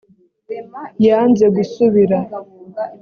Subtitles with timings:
[1.07, 2.17] yanze gusubira